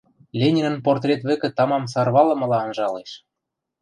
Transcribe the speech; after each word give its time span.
Ленинӹн 0.39 0.75
портрет 0.85 1.21
вӹкӹ 1.27 1.49
тамам 1.57 1.83
сарвалымыла 1.93 2.57
анжалеш. 2.65 3.11